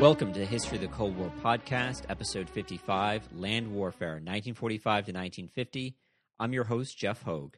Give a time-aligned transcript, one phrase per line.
[0.00, 5.96] Welcome to History of the Cold War podcast, episode 55, Land Warfare, 1945 to 1950.
[6.38, 7.56] I'm your host, Jeff Hogue.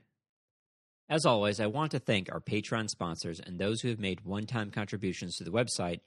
[1.10, 4.46] As always, I want to thank our Patreon sponsors and those who have made one
[4.46, 6.00] time contributions to the website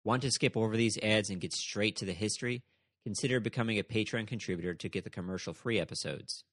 [0.05, 2.63] Want to skip over these ads and get straight to the history?
[3.05, 6.45] Consider becoming a Patreon contributor to get the commercial free episodes.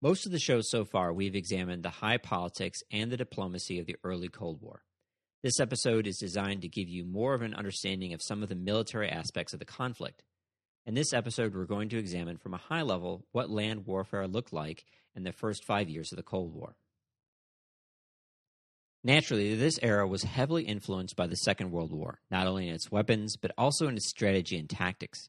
[0.00, 3.86] Most of the shows so far, we've examined the high politics and the diplomacy of
[3.86, 4.82] the early Cold War.
[5.42, 8.54] This episode is designed to give you more of an understanding of some of the
[8.54, 10.22] military aspects of the conflict.
[10.86, 14.52] In this episode, we're going to examine from a high level what land warfare looked
[14.52, 14.84] like
[15.14, 16.76] in the first five years of the Cold War.
[19.04, 22.90] Naturally, this era was heavily influenced by the Second World War, not only in its
[22.90, 25.28] weapons, but also in its strategy and tactics.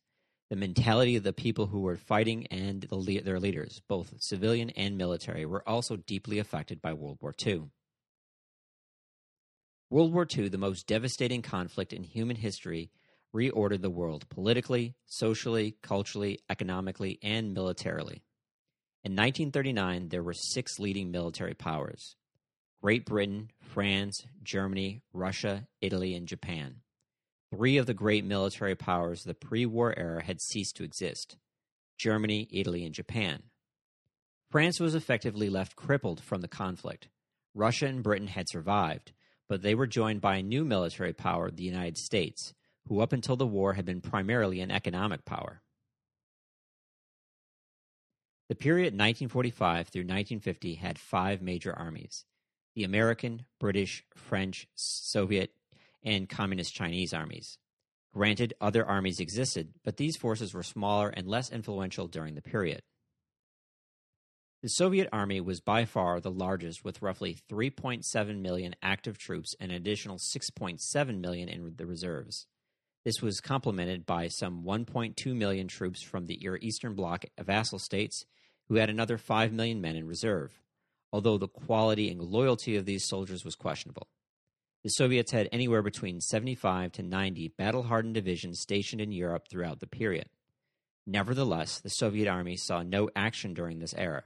[0.50, 4.98] The mentality of the people who were fighting and the, their leaders, both civilian and
[4.98, 7.66] military, were also deeply affected by World War II.
[9.92, 12.90] World War II, the most devastating conflict in human history,
[13.36, 18.24] reordered the world politically, socially, culturally, economically, and militarily.
[19.04, 22.16] In 1939, there were six leading military powers
[22.82, 26.78] Great Britain, France, Germany, Russia, Italy, and Japan.
[27.52, 31.36] Three of the great military powers of the pre war era had ceased to exist
[31.98, 33.44] Germany, Italy, and Japan.
[34.50, 37.10] France was effectively left crippled from the conflict.
[37.54, 39.12] Russia and Britain had survived,
[39.50, 42.54] but they were joined by a new military power, the United States,
[42.88, 45.62] who up until the war had been primarily an economic power.
[48.48, 52.26] The period 1945 through 1950 had five major armies
[52.80, 55.52] the American, British, French, Soviet,
[56.02, 57.58] and Communist Chinese armies.
[58.14, 62.82] Granted, other armies existed, but these forces were smaller and less influential during the period.
[64.64, 69.72] The Soviet army was by far the largest, with roughly 3.7 million active troops and
[69.72, 72.48] an additional 6.7 million in the reserves.
[73.04, 78.26] This was complemented by some 1.2 million troops from the Eastern Bloc vassal states,
[78.70, 80.62] who had another 5 million men in reserve
[81.12, 84.08] although the quality and loyalty of these soldiers was questionable.
[84.84, 89.82] The Soviets had anywhere between 75 to 90 battle hardened divisions stationed in Europe throughout
[89.82, 90.30] the period.
[91.06, 94.24] Nevertheless, the Soviet army saw no action during this era,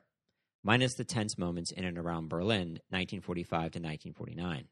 [0.64, 4.68] minus the tense moments in and around Berlin, 1945 to 1949.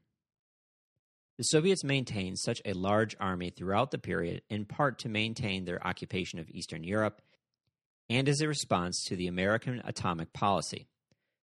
[1.37, 5.85] The Soviets maintained such a large army throughout the period in part to maintain their
[5.85, 7.21] occupation of Eastern Europe
[8.09, 10.87] and as a response to the American atomic policy.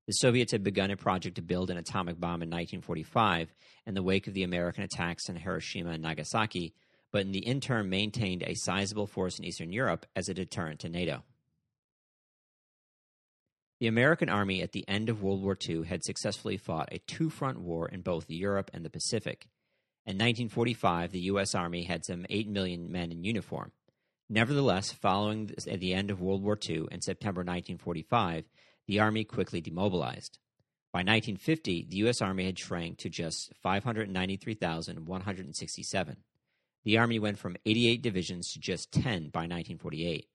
[0.09, 3.53] The Soviets had begun a project to build an atomic bomb in 1945
[3.87, 6.73] in the wake of the American attacks on Hiroshima and Nagasaki,
[7.13, 10.89] but in the interim maintained a sizable force in Eastern Europe as a deterrent to
[10.89, 11.25] NATO.
[13.81, 17.29] The American Army at the end of World War II had successfully fought a two
[17.29, 19.51] front war in both Europe and the Pacific.
[20.07, 21.55] In 1945, the U.S.
[21.55, 23.73] Army had some 8 million men in uniform.
[24.31, 28.45] Nevertheless, following the end of World War II in September 1945,
[28.88, 30.41] the Army quickly demobilized.
[30.93, 32.23] By 1950, the U.S.
[32.23, 36.17] Army had shrank to just 593,167.
[36.85, 40.26] The Army went from 88 divisions to just 10 by 1948.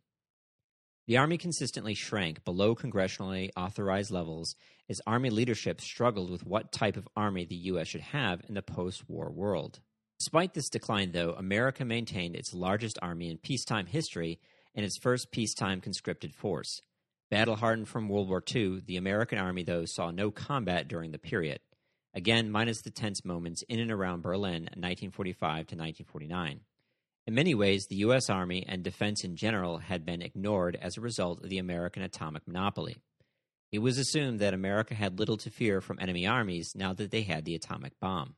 [1.07, 4.55] The Army consistently shrank below congressionally authorized levels
[4.87, 7.87] as Army leadership struggled with what type of Army the U.S.
[7.87, 9.79] should have in the post war world.
[10.19, 14.39] Despite this decline, though, America maintained its largest army in peacetime history
[14.75, 16.83] and its first peacetime conscripted force.
[17.29, 21.17] Battle hardened from World War II, the American Army, though, saw no combat during the
[21.17, 21.59] period.
[22.13, 26.59] Again, minus the tense moments in and around Berlin 1945 to 1949.
[27.25, 28.29] In many ways, the U.S.
[28.29, 32.45] Army and defense in general had been ignored as a result of the American atomic
[32.45, 32.97] monopoly.
[33.71, 37.23] It was assumed that America had little to fear from enemy armies now that they
[37.23, 38.35] had the atomic bomb.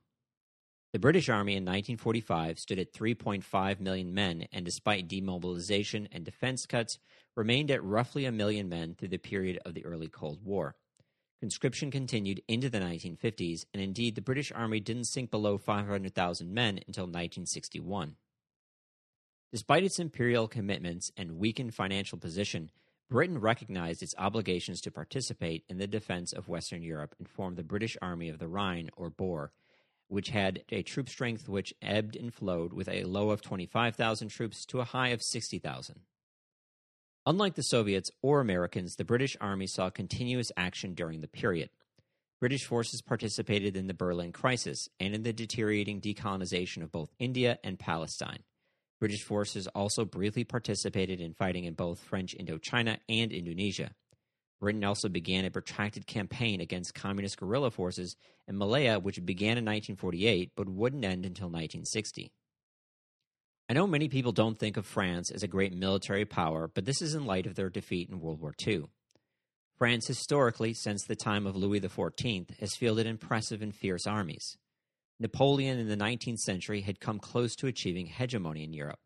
[0.95, 6.65] The British Army in 1945 stood at 3.5 million men, and despite demobilization and defense
[6.65, 7.00] cuts,
[7.36, 10.77] remained at roughly a million men through the period of the early Cold War.
[11.42, 16.80] Conscription continued into the 1950s, and indeed the British Army didn't sink below 500,000 men
[16.88, 18.15] until 1961.
[19.51, 22.71] Despite its imperial commitments and weakened financial position,
[23.09, 27.63] Britain recognized its obligations to participate in the defense of Western Europe and formed the
[27.63, 29.51] British Army of the Rhine, or BOR,
[30.07, 34.66] which had a troop strength which ebbed and flowed with a low of 25,000 troops
[34.66, 36.02] to a high of 60,000.
[37.28, 41.69] Unlike the Soviets or Americans, the British Army saw continuous action during the period.
[42.40, 47.57] British forces participated in the Berlin Crisis and in the deteriorating decolonization of both India
[47.63, 48.44] and Palestine.
[49.00, 53.92] British forces also briefly participated in fighting in both French Indochina and Indonesia.
[54.65, 58.15] Britain also began a protracted campaign against communist guerrilla forces
[58.47, 62.31] in Malaya, which began in 1948 but wouldn't end until 1960.
[63.69, 67.00] I know many people don't think of France as a great military power, but this
[67.00, 68.85] is in light of their defeat in World War II.
[69.77, 74.57] France, historically, since the time of Louis XIV, has fielded impressive and fierce armies.
[75.19, 78.97] Napoleon in the 19th century had come close to achieving hegemony in Europe.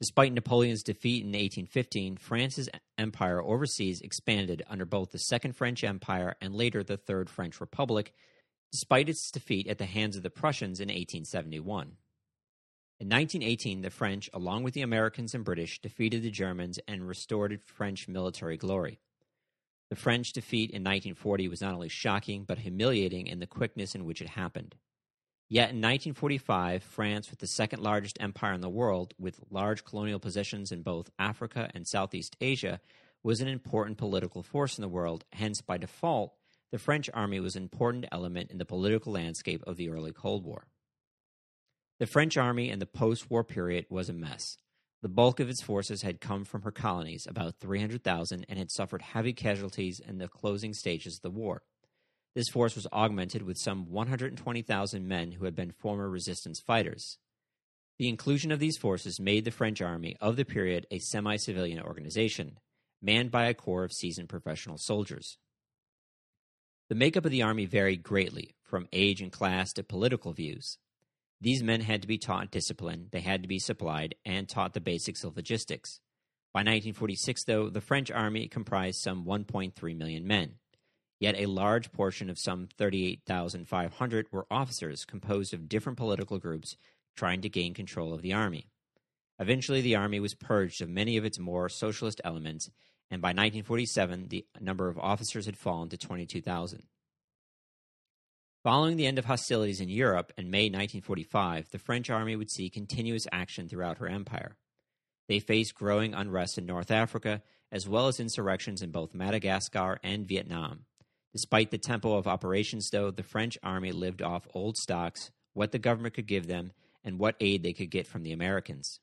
[0.00, 2.68] Despite Napoleon's defeat in 1815, France's
[2.98, 8.12] empire overseas expanded under both the Second French Empire and later the Third French Republic,
[8.72, 11.96] despite its defeat at the hands of the Prussians in 1871.
[13.00, 17.60] In 1918, the French, along with the Americans and British, defeated the Germans and restored
[17.60, 18.98] French military glory.
[19.90, 24.04] The French defeat in 1940 was not only shocking, but humiliating in the quickness in
[24.04, 24.74] which it happened.
[25.48, 30.18] Yet in 1945, France, with the second largest empire in the world, with large colonial
[30.18, 32.80] positions in both Africa and Southeast Asia,
[33.22, 35.24] was an important political force in the world.
[35.32, 36.34] Hence, by default,
[36.70, 40.44] the French army was an important element in the political landscape of the early Cold
[40.44, 40.66] War.
[42.00, 44.56] The French army in the post war period was a mess.
[45.00, 49.02] The bulk of its forces had come from her colonies, about 300,000, and had suffered
[49.02, 51.62] heavy casualties in the closing stages of the war.
[52.34, 57.18] This force was augmented with some 120,000 men who had been former resistance fighters.
[57.98, 61.80] The inclusion of these forces made the French army of the period a semi civilian
[61.80, 62.58] organization,
[63.00, 65.38] manned by a corps of seasoned professional soldiers.
[66.88, 70.78] The makeup of the army varied greatly, from age and class to political views.
[71.40, 74.80] These men had to be taught discipline, they had to be supplied, and taught the
[74.80, 76.00] basics of logistics.
[76.52, 80.54] By 1946, though, the French army comprised some 1.3 million men.
[81.24, 86.76] Yet a large portion of some 38,500 were officers composed of different political groups
[87.16, 88.66] trying to gain control of the army.
[89.38, 92.68] Eventually, the army was purged of many of its more socialist elements,
[93.10, 96.82] and by 1947, the number of officers had fallen to 22,000.
[98.62, 102.68] Following the end of hostilities in Europe in May 1945, the French army would see
[102.68, 104.58] continuous action throughout her empire.
[105.28, 107.42] They faced growing unrest in North Africa,
[107.72, 110.84] as well as insurrections in both Madagascar and Vietnam.
[111.34, 115.80] Despite the tempo of operations, though, the French army lived off old stocks, what the
[115.80, 116.70] government could give them,
[117.02, 119.00] and what aid they could get from the Americans.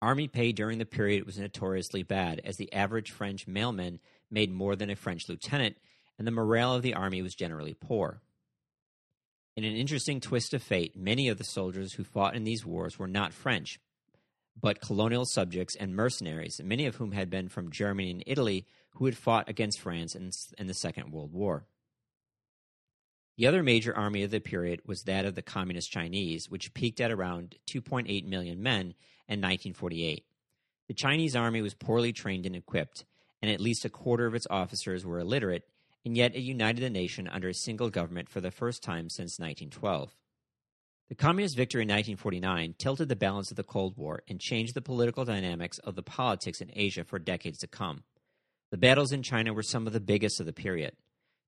[0.00, 4.00] Army pay during the period was notoriously bad, as the average French mailman
[4.30, 5.76] made more than a French lieutenant,
[6.18, 8.22] and the morale of the army was generally poor.
[9.58, 12.98] In an interesting twist of fate, many of the soldiers who fought in these wars
[12.98, 13.78] were not French,
[14.60, 19.04] but colonial subjects and mercenaries, many of whom had been from Germany and Italy, who
[19.04, 21.66] had fought against France in, in the Second World War.
[23.36, 27.02] The other major army of the period was that of the Communist Chinese, which peaked
[27.02, 28.94] at around 2.8 million men
[29.28, 30.24] in 1948.
[30.88, 33.04] The Chinese army was poorly trained and equipped,
[33.42, 35.64] and at least a quarter of its officers were illiterate,
[36.04, 39.38] and yet it united the nation under a single government for the first time since
[39.38, 40.14] 1912.
[41.08, 44.82] The Communist victory in 1949 tilted the balance of the Cold War and changed the
[44.82, 48.02] political dynamics of the politics in Asia for decades to come.
[48.72, 50.96] The battles in China were some of the biggest of the period.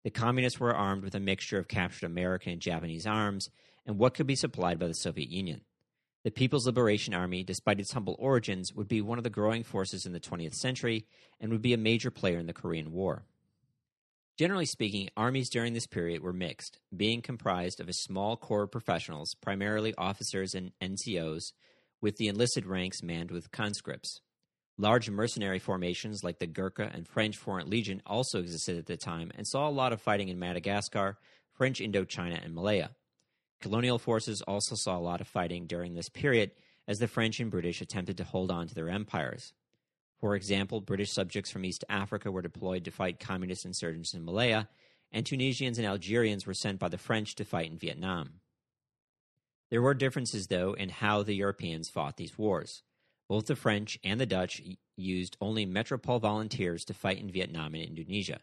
[0.05, 3.51] The communists were armed with a mixture of captured American and Japanese arms
[3.85, 5.63] and what could be supplied by the Soviet Union.
[6.23, 10.07] The People's Liberation Army, despite its humble origins, would be one of the growing forces
[10.07, 11.05] in the 20th century
[11.41, 13.25] and would be a major player in the Korean War.
[14.39, 18.71] Generally speaking, armies during this period were mixed, being comprised of a small corps of
[18.71, 21.53] professionals, primarily officers and NCOs,
[22.01, 24.21] with the enlisted ranks manned with conscripts.
[24.77, 29.33] Large mercenary formations like the Gurkha and French Foreign Legion also existed at the time
[29.35, 31.19] and saw a lot of fighting in Madagascar,
[31.57, 32.91] French Indochina, and Malaya.
[33.61, 36.53] Colonial forces also saw a lot of fighting during this period
[36.87, 39.53] as the French and British attempted to hold on to their empires.
[40.19, 44.69] For example, British subjects from East Africa were deployed to fight communist insurgents in Malaya,
[45.13, 48.41] and Tunisians and Algerians were sent by the French to fight in Vietnam.
[49.71, 52.83] There were differences, though, in how the Europeans fought these wars.
[53.29, 54.61] Both the French and the Dutch
[54.97, 58.41] used only Metropole volunteers to fight in Vietnam and Indonesia,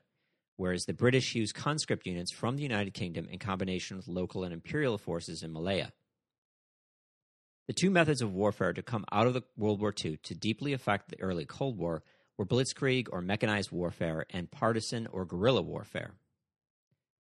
[0.58, 4.54] whereas the British used conscript units from the United Kingdom in combination with local and
[4.54, 5.92] imperial forces in Malaya.
[7.68, 10.74] The two methods of warfare to come out of the World War II to deeply
[10.74, 12.04] affect the early Cold War
[12.38, 16.14] were blitzkrieg or mechanized warfare and partisan or guerrilla warfare.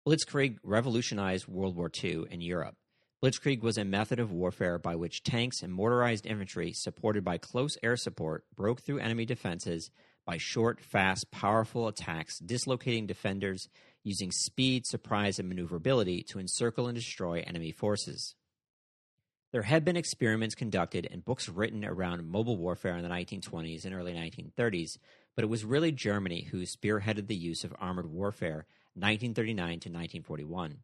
[0.06, 2.76] Blitzkrieg revolutionized World War II in Europe.
[3.24, 7.78] Blitzkrieg was a method of warfare by which tanks and motorized infantry, supported by close
[7.82, 9.92] air support, broke through enemy defenses
[10.26, 13.70] by short, fast, powerful attacks, dislocating defenders
[14.04, 18.36] using speed, surprise, and maneuverability to encircle and destroy enemy forces.
[19.54, 23.94] There had been experiments conducted and books written around mobile warfare in the 1920s and
[23.94, 24.98] early 1930s,
[25.36, 30.80] but it was really Germany who spearheaded the use of armored warfare 1939 to 1941.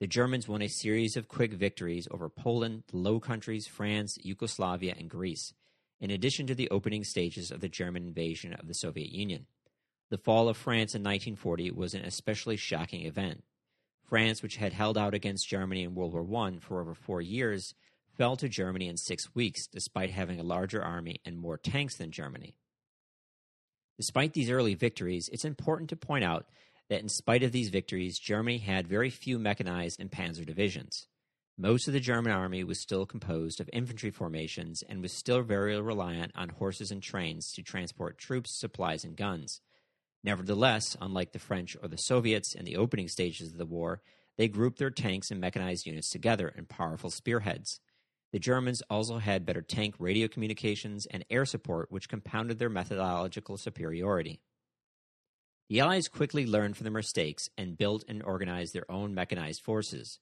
[0.00, 4.94] The Germans won a series of quick victories over Poland, the Low Countries, France, Yugoslavia,
[4.98, 5.52] and Greece,
[6.00, 9.44] in addition to the opening stages of the German invasion of the Soviet Union.
[10.08, 13.44] The fall of France in 1940 was an especially shocking event.
[14.08, 17.74] France, which had held out against Germany in World War I for over four years,
[18.16, 22.10] fell to Germany in six weeks, despite having a larger army and more tanks than
[22.10, 22.56] Germany.
[23.98, 26.46] Despite these early victories, it's important to point out
[26.88, 31.06] that in spite of these victories, Germany had very few mechanized and panzer divisions.
[31.58, 35.80] Most of the German army was still composed of infantry formations and was still very
[35.80, 39.62] reliant on horses and trains to transport troops, supplies, and guns.
[40.22, 44.02] Nevertheless, unlike the French or the Soviets in the opening stages of the war,
[44.36, 47.80] they grouped their tanks and mechanized units together in powerful spearheads.
[48.36, 53.56] The Germans also had better tank radio communications and air support, which compounded their methodological
[53.56, 54.42] superiority.
[55.70, 60.18] The Allies quickly learned from their mistakes and built and organized their own mechanized forces.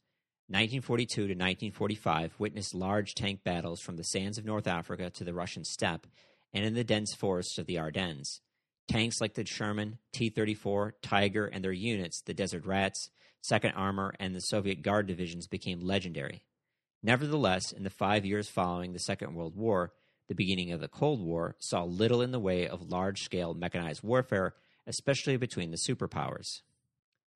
[0.46, 5.34] 1942 to 1945 witnessed large tank battles from the sands of North Africa to the
[5.34, 6.06] Russian steppe
[6.52, 8.40] and in the dense forests of the Ardennes.
[8.86, 13.10] Tanks like the Sherman, T 34, Tiger, and their units, the Desert Rats,
[13.42, 16.44] 2nd Armor, and the Soviet Guard divisions became legendary.
[17.04, 19.92] Nevertheless, in the five years following the Second World War,
[20.26, 24.02] the beginning of the Cold War saw little in the way of large scale mechanized
[24.02, 24.54] warfare
[24.86, 26.62] especially between the superpowers.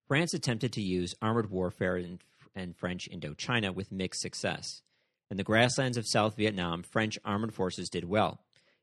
[0.06, 2.18] France attempted to use armored warfare in,
[2.54, 4.82] in French Indochina with mixed success.
[5.30, 8.40] In the grasslands of South Vietnam, French armored forces did well.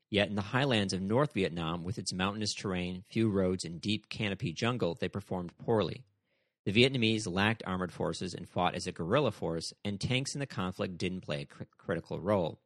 [0.08, 4.08] Yet in the highlands of North Vietnam, with its mountainous terrain, few roads, and deep
[4.08, 6.04] canopy jungle, they performed poorly.
[6.66, 10.46] The Vietnamese lacked armored forces and fought as a guerrilla force, and tanks in the
[10.46, 12.58] conflict didn't play a cr- critical role.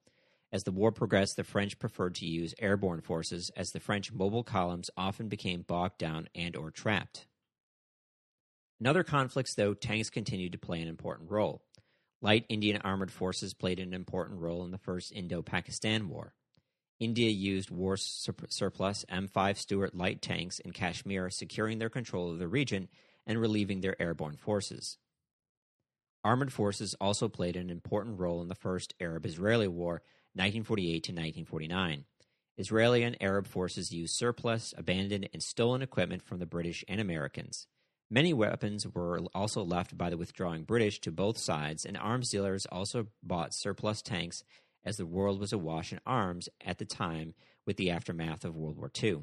[0.50, 4.42] As the war progressed, the French preferred to use airborne forces as the French mobile
[4.42, 7.26] columns often became bogged down and or trapped.
[8.80, 11.62] In other conflicts, though, tanks continued to play an important role.
[12.22, 16.32] Light Indian armored forces played an important role in the First Indo Pakistan War.
[16.98, 22.48] India used war surplus M5 Stuart light tanks in Kashmir, securing their control of the
[22.48, 22.88] region
[23.30, 24.98] and relieving their airborne forces.
[26.24, 30.02] Armored forces also played an important role in the First Arab Israeli War
[30.34, 32.04] 1948 to 1949.
[32.58, 37.68] Israeli and Arab forces used surplus, abandoned, and stolen equipment from the British and Americans.
[38.10, 42.66] Many weapons were also left by the withdrawing British to both sides, and arms dealers
[42.66, 44.42] also bought surplus tanks
[44.84, 47.34] as the world was awash in arms at the time
[47.64, 49.22] with the aftermath of World War II.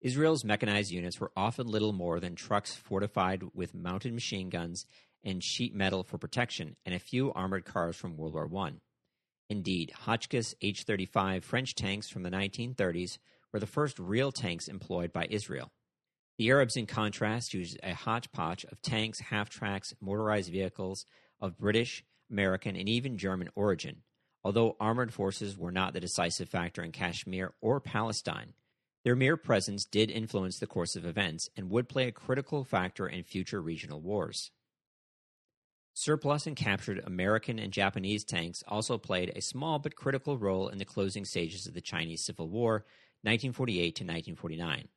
[0.00, 4.86] Israel's mechanized units were often little more than trucks fortified with mounted machine guns
[5.24, 8.72] and sheet metal for protection, and a few armored cars from World War I.
[9.48, 13.18] Indeed, Hotchkiss H 35 French tanks from the 1930s
[13.52, 15.72] were the first real tanks employed by Israel.
[16.38, 21.06] The Arabs, in contrast, used a hodgepodge of tanks, half tracks, motorized vehicles
[21.40, 24.02] of British, American, and even German origin.
[24.44, 28.52] Although armored forces were not the decisive factor in Kashmir or Palestine,
[29.06, 33.06] their mere presence did influence the course of events and would play a critical factor
[33.06, 34.50] in future regional wars.
[35.94, 40.78] Surplus and captured American and Japanese tanks also played a small but critical role in
[40.78, 42.84] the closing stages of the Chinese Civil War,
[43.22, 44.88] 1948 to 1949.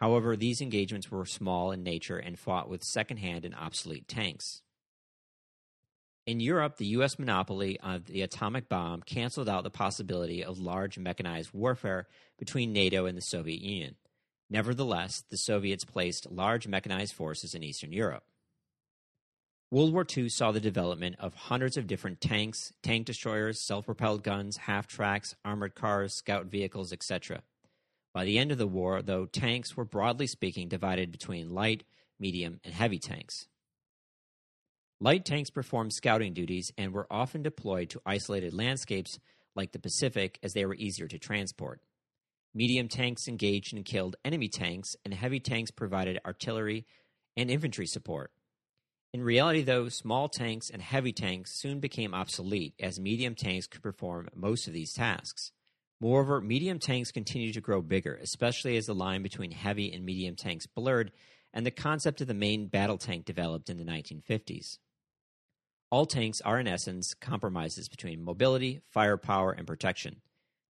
[0.00, 4.60] However, these engagements were small in nature and fought with second-hand and obsolete tanks.
[6.26, 7.20] In Europe, the U.S.
[7.20, 13.06] monopoly of the atomic bomb canceled out the possibility of large mechanized warfare between NATO
[13.06, 13.94] and the Soviet Union.
[14.50, 18.24] Nevertheless, the Soviets placed large mechanized forces in Eastern Europe.
[19.70, 24.24] World War II saw the development of hundreds of different tanks, tank destroyers, self propelled
[24.24, 27.42] guns, half tracks, armored cars, scout vehicles, etc.
[28.12, 31.84] By the end of the war, though, tanks were broadly speaking divided between light,
[32.18, 33.46] medium, and heavy tanks.
[34.98, 39.18] Light tanks performed scouting duties and were often deployed to isolated landscapes
[39.54, 41.82] like the Pacific as they were easier to transport.
[42.54, 46.86] Medium tanks engaged and killed enemy tanks, and heavy tanks provided artillery
[47.36, 48.32] and infantry support.
[49.12, 53.82] In reality, though, small tanks and heavy tanks soon became obsolete as medium tanks could
[53.82, 55.52] perform most of these tasks.
[56.00, 60.36] Moreover, medium tanks continued to grow bigger, especially as the line between heavy and medium
[60.36, 61.12] tanks blurred
[61.52, 64.78] and the concept of the main battle tank developed in the 1950s.
[65.90, 70.20] All tanks are, in essence, compromises between mobility, firepower, and protection.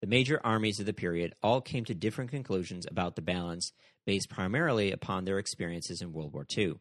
[0.00, 3.72] The major armies of the period all came to different conclusions about the balance
[4.06, 6.76] based primarily upon their experiences in World War II.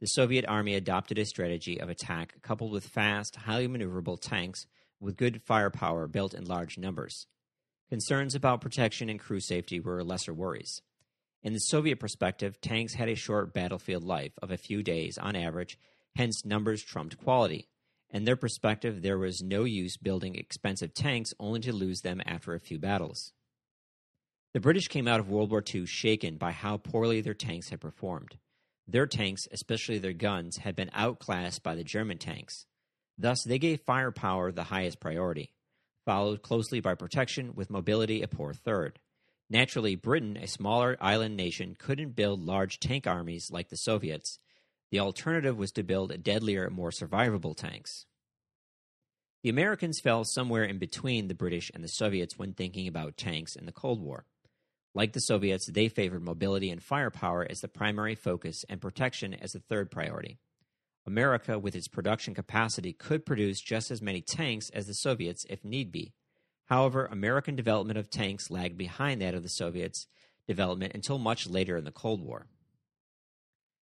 [0.00, 4.66] The Soviet Army adopted a strategy of attack coupled with fast, highly maneuverable tanks
[5.00, 7.26] with good firepower built in large numbers.
[7.88, 10.82] Concerns about protection and crew safety were lesser worries.
[11.42, 15.34] In the Soviet perspective, tanks had a short battlefield life of a few days on
[15.34, 15.78] average,
[16.14, 17.69] hence, numbers trumped quality.
[18.12, 22.54] In their perspective, there was no use building expensive tanks only to lose them after
[22.54, 23.32] a few battles.
[24.52, 27.80] The British came out of World War II shaken by how poorly their tanks had
[27.80, 28.38] performed.
[28.88, 32.66] Their tanks, especially their guns, had been outclassed by the German tanks.
[33.16, 35.52] Thus, they gave firepower the highest priority,
[36.04, 38.98] followed closely by protection, with mobility a poor third.
[39.48, 44.40] Naturally, Britain, a smaller island nation, couldn't build large tank armies like the Soviets,
[44.90, 48.06] the alternative was to build deadlier, more survivable tanks.
[49.42, 53.56] The Americans fell somewhere in between the British and the Soviets when thinking about tanks
[53.56, 54.26] in the Cold War.
[54.94, 59.52] Like the Soviets, they favored mobility and firepower as the primary focus and protection as
[59.52, 60.38] the third priority.
[61.06, 65.64] America, with its production capacity, could produce just as many tanks as the Soviets if
[65.64, 66.12] need be.
[66.66, 70.06] However, American development of tanks lagged behind that of the Soviets'
[70.46, 72.46] development until much later in the Cold War.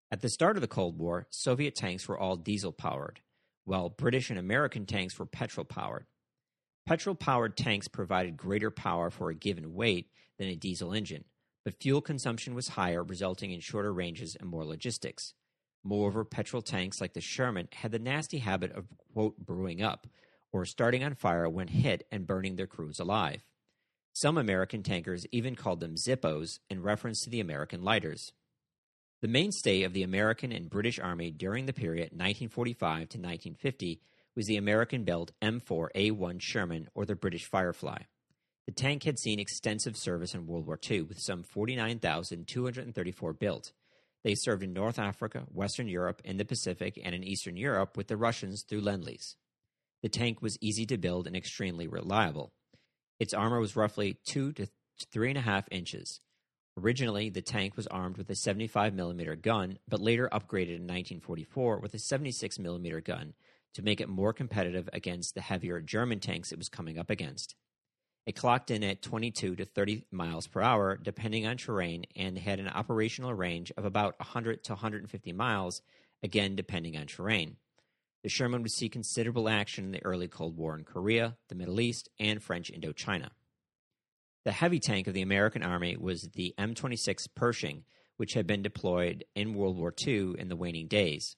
[0.08, 3.20] At the start of the Cold War, Soviet tanks were all diesel powered,
[3.64, 6.06] while British and American tanks were petrol powered.
[6.86, 11.24] Petrol powered tanks provided greater power for a given weight than a diesel engine,
[11.64, 15.34] but fuel consumption was higher, resulting in shorter ranges and more logistics.
[15.82, 20.06] Moreover, petrol tanks like the Sherman had the nasty habit of, quote, brewing up,
[20.52, 23.42] or starting on fire when hit and burning their crews alive.
[24.12, 28.32] Some American tankers even called them Zippos in reference to the American lighters.
[29.22, 34.02] The mainstay of the American and British Army during the period 1945 to 1950
[34.34, 38.02] was the American built M4A1 Sherman or the British Firefly.
[38.66, 43.72] The tank had seen extensive service in World War II with some 49,234 built.
[44.22, 48.08] They served in North Africa, Western Europe, in the Pacific, and in Eastern Europe with
[48.08, 49.36] the Russians through Lend Lease.
[50.02, 52.52] The tank was easy to build and extremely reliable.
[53.18, 54.66] Its armor was roughly 2 to
[55.14, 56.20] 3.5 inches.
[56.78, 61.78] Originally, the tank was armed with a 75 mm gun, but later upgraded in 1944
[61.78, 63.32] with a 76 mm gun
[63.72, 67.54] to make it more competitive against the heavier German tanks it was coming up against.
[68.26, 72.58] It clocked in at 22 to 30 miles per hour, depending on terrain, and had
[72.58, 75.80] an operational range of about 100 to 150 miles,
[76.22, 77.56] again depending on terrain.
[78.22, 81.80] The Sherman would see considerable action in the early Cold War in Korea, the Middle
[81.80, 83.30] East, and French Indochina.
[84.46, 87.82] The heavy tank of the American Army was the M26 Pershing,
[88.16, 91.34] which had been deployed in World War II in the waning days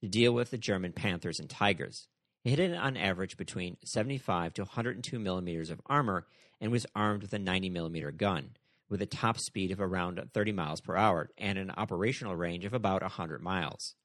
[0.00, 2.06] to deal with the German Panthers and Tigers.
[2.44, 6.28] It had on average between 75 to 102 millimeters of armor
[6.60, 8.50] and was armed with a 90 millimeter gun,
[8.88, 12.74] with a top speed of around 30 miles per hour and an operational range of
[12.74, 13.96] about 100 miles.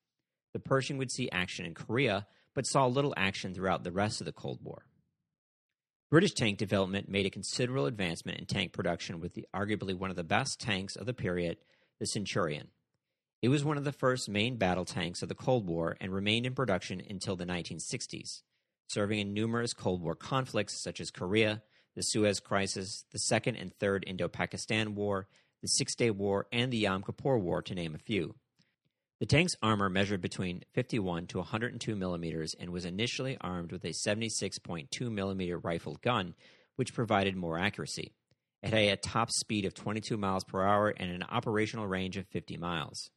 [0.54, 4.26] The Pershing would see action in Korea, but saw little action throughout the rest of
[4.26, 4.88] the Cold War.
[6.10, 10.16] British tank development made a considerable advancement in tank production with the, arguably one of
[10.16, 11.58] the best tanks of the period,
[12.00, 12.70] the Centurion.
[13.42, 16.46] It was one of the first main battle tanks of the Cold War and remained
[16.46, 18.42] in production until the 1960s,
[18.88, 21.62] serving in numerous Cold War conflicts such as Korea,
[21.96, 25.28] the Suez Crisis, the Second and Third Indo Pakistan War,
[25.62, 28.36] the Six Day War, and the Yom Kippur War, to name a few.
[29.20, 33.94] The tank's armor measured between 51 to 102 millimeters and was initially armed with a
[34.08, 36.36] 76.2 millimeter rifled gun,
[36.76, 38.14] which provided more accuracy.
[38.62, 42.28] It had a top speed of 22 miles per hour and an operational range of
[42.28, 43.10] 50 miles.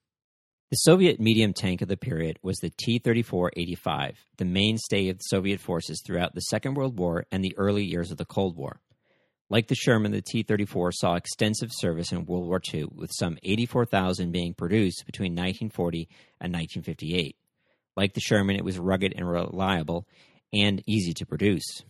[0.70, 5.18] The Soviet medium tank of the period was the T 34 85, the mainstay of
[5.18, 8.56] the Soviet forces throughout the Second World War and the early years of the Cold
[8.56, 8.80] War.
[9.50, 13.36] Like the Sherman, the T 34 saw extensive service in World War II, with some
[13.42, 16.08] 84,000 being produced between 1940
[16.40, 17.36] and 1958.
[17.96, 20.06] Like the Sherman, it was rugged and reliable
[20.52, 21.82] and easy to produce.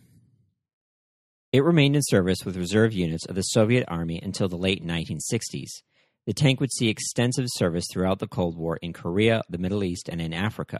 [1.51, 5.83] It remained in service with reserve units of the Soviet Army until the late 1960s.
[6.25, 10.09] The tank would see extensive service throughout the Cold War in Korea, the Middle East,
[10.09, 10.79] and in Africa.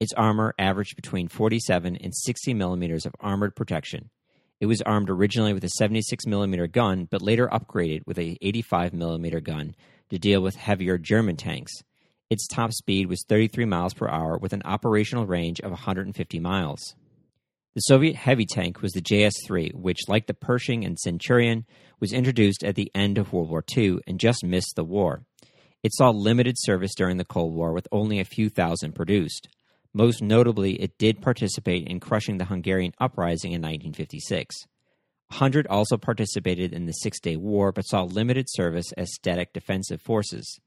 [0.00, 4.10] Its armor averaged between 47 and 60 millimeters of armored protection.
[4.60, 8.94] It was armed originally with a 76 millimeter gun, but later upgraded with a 85
[8.94, 9.74] millimeter gun
[10.10, 11.72] to deal with heavier German tanks.
[12.30, 16.94] Its top speed was 33 miles per hour with an operational range of 150 miles.
[17.74, 21.66] The Soviet heavy tank was the JS 3, which, like the Pershing and Centurion,
[22.00, 25.26] was introduced at the end of World War II and just missed the war.
[25.82, 29.48] It saw limited service during the Cold War with only a few thousand produced.
[29.96, 34.54] Most notably, it did participate in crushing the Hungarian uprising in 1956.
[35.28, 40.02] 100 also participated in the Six Day War but saw limited service as static defensive
[40.02, 40.60] forces.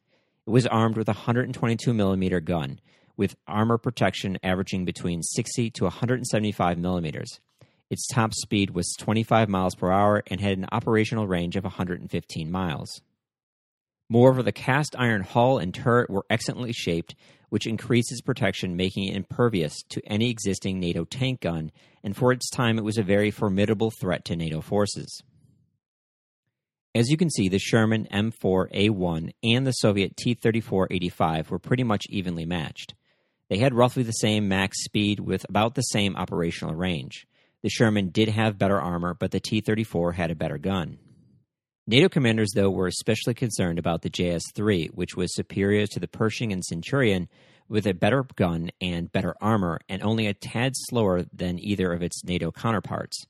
[0.47, 2.79] It was armed with a 122 millimeter gun,
[3.17, 7.39] with armor protection averaging between 60 to 175 millimeters.
[7.91, 12.49] Its top speed was 25 miles per hour and had an operational range of 115
[12.49, 12.99] miles.
[14.09, 17.15] Moreover, the cast iron hull and turret were excellently shaped,
[17.49, 21.71] which increases protection, making it impervious to any existing NATO tank gun,
[22.03, 25.21] and for its time it was a very formidable threat to NATO forces.
[26.95, 32.07] As you can see, the Sherman M4A1 and the Soviet T 3485 were pretty much
[32.09, 32.95] evenly matched.
[33.47, 37.27] They had roughly the same max speed with about the same operational range.
[37.61, 40.97] The Sherman did have better armor, but the T 34 had a better gun.
[41.89, 46.07] NATO commanders, though, were especially concerned about the JS 3, which was superior to the
[46.07, 47.27] Pershing and Centurion
[47.67, 52.03] with a better gun and better armor, and only a tad slower than either of
[52.03, 53.25] its NATO counterparts.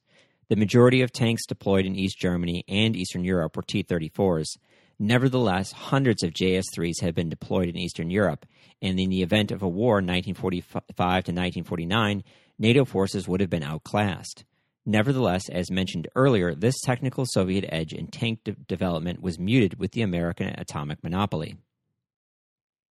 [0.49, 4.57] The majority of tanks deployed in East Germany and Eastern Europe were T 34s.
[4.99, 8.45] Nevertheless, hundreds of JS 3s had been deployed in Eastern Europe,
[8.81, 12.25] and in the event of a war in 1945 to 1949,
[12.57, 14.43] NATO forces would have been outclassed.
[14.85, 19.91] Nevertheless, as mentioned earlier, this technical Soviet edge in tank de- development was muted with
[19.91, 21.57] the American atomic monopoly.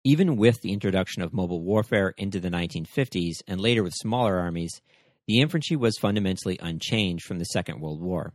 [0.04, 4.80] Even with the introduction of mobile warfare into the 1950s and later with smaller armies,
[5.26, 8.32] the infantry was fundamentally unchanged from the Second World War.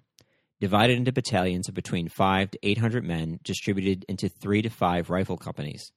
[0.61, 5.37] Divided into battalions of between 5 to 800 men distributed into 3 to 5 rifle
[5.37, 5.91] companies.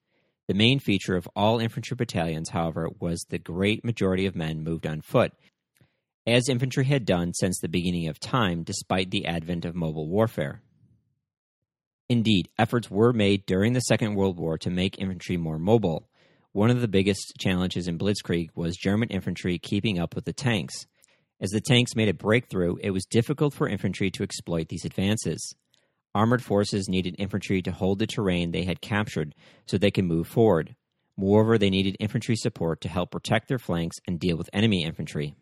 [0.48, 4.86] The main feature of all infantry battalions, however, was the great majority of men moved
[4.86, 5.32] on foot
[6.28, 10.60] as infantry had done since the beginning of time, despite the advent of mobile warfare.
[12.08, 16.08] Indeed, efforts were made during the Second World War to make infantry more mobile.
[16.52, 20.86] One of the biggest challenges in Blitzkrieg was German infantry keeping up with the tanks.
[21.40, 25.54] As the tanks made a breakthrough, it was difficult for infantry to exploit these advances.
[26.14, 29.34] Armored forces needed infantry to hold the terrain they had captured
[29.66, 30.74] so they could move forward.
[31.16, 35.34] Moreover, they needed infantry support to help protect their flanks and deal with enemy infantry.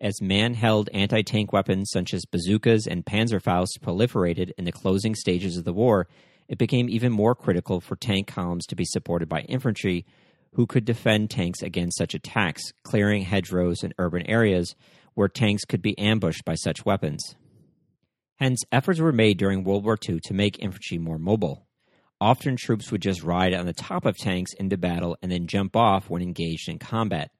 [0.00, 5.16] As man held anti tank weapons such as bazookas and Panzerfaust proliferated in the closing
[5.16, 6.06] stages of the war,
[6.48, 10.06] it became even more critical for tank columns to be supported by infantry
[10.52, 14.74] who could defend tanks against such attacks, clearing hedgerows and urban areas
[15.14, 17.34] where tanks could be ambushed by such weapons.
[18.36, 21.66] Hence, efforts were made during World War II to make infantry more mobile.
[22.20, 25.74] Often, troops would just ride on the top of tanks into battle and then jump
[25.74, 27.32] off when engaged in combat.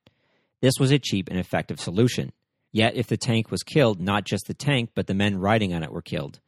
[0.61, 2.33] This was a cheap and effective solution.
[2.73, 5.83] Yet, if the tank was killed, not just the tank, but the men riding on
[5.83, 6.41] it were killed.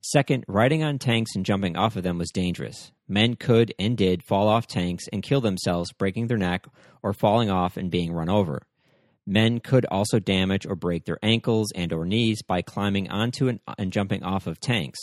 [0.00, 2.92] Second, riding on tanks and jumping off of them was dangerous.
[3.08, 6.66] Men could and did fall off tanks and kill themselves, breaking their neck
[7.02, 8.62] or falling off and being run over.
[9.26, 13.58] Men could also damage or break their ankles and or knees by climbing onto and,
[13.76, 15.00] and jumping off of tanks.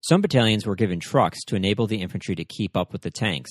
[0.00, 3.50] Some battalions were given trucks to enable the infantry to keep up with the tanks.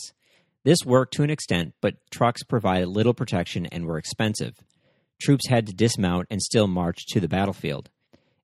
[0.63, 4.55] This worked to an extent, but trucks provided little protection and were expensive
[5.21, 7.89] troops had to dismount and still march to the battlefield.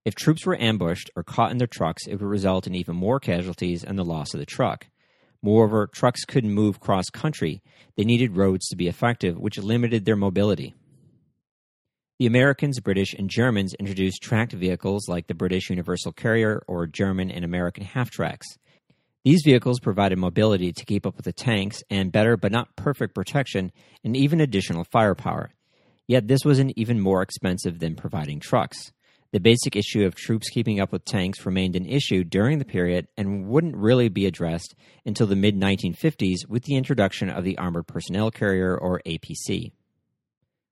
[0.04, 3.20] If troops were ambushed or caught in their trucks, it would result in even more
[3.20, 4.88] casualties and the loss of the truck.
[5.44, 7.62] Moreover, trucks couldn't move cross country.
[7.98, 10.74] They needed roads to be effective, which limited their mobility.
[12.20, 17.32] The Americans, British, and Germans introduced tracked vehicles like the British Universal Carrier or German
[17.32, 18.48] and American half tracks.
[19.24, 23.16] These vehicles provided mobility to keep up with the tanks and better but not perfect
[23.16, 23.72] protection
[24.04, 25.52] and even additional firepower.
[26.12, 28.92] Yet this wasn't even more expensive than providing trucks.
[29.32, 33.08] The basic issue of troops keeping up with tanks remained an issue during the period
[33.16, 37.88] and wouldn't really be addressed until the mid 1950s with the introduction of the Armored
[37.88, 39.72] Personnel Carrier, or APC.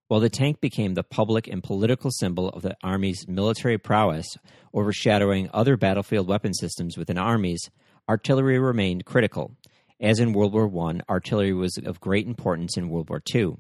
[0.10, 4.28] While the tank became the public and political symbol of the Army's military prowess,
[4.74, 7.70] overshadowing other battlefield weapon systems within armies,
[8.10, 9.56] artillery remained critical.
[10.02, 13.56] As in World War I, artillery was of great importance in World War II.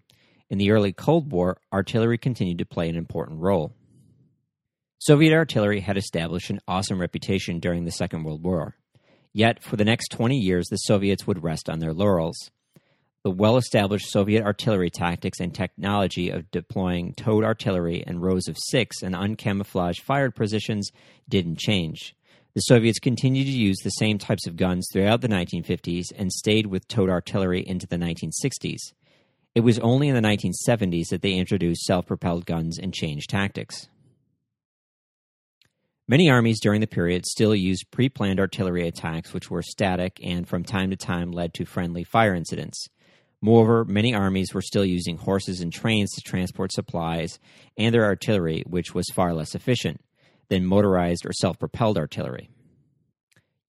[0.49, 3.75] In the early Cold War, artillery continued to play an important role.
[4.97, 8.75] Soviet artillery had established an awesome reputation during the Second World War.
[9.31, 12.49] Yet, for the next 20 years, the Soviets would rest on their laurels.
[13.23, 18.57] The well established Soviet artillery tactics and technology of deploying towed artillery and rows of
[18.57, 20.91] six and uncamouflaged fired positions
[21.27, 22.15] didn't change.
[22.55, 26.65] The Soviets continued to use the same types of guns throughout the 1950s and stayed
[26.65, 28.93] with towed artillery into the 1960s.
[29.60, 33.89] It was only in the 1970s that they introduced self propelled guns and changed tactics.
[36.08, 40.48] Many armies during the period still used pre planned artillery attacks, which were static and
[40.48, 42.88] from time to time led to friendly fire incidents.
[43.41, 47.38] Moreover, many armies were still using horses and trains to transport supplies
[47.78, 50.00] and their artillery, which was far less efficient
[50.48, 52.50] than motorized or self propelled artillery.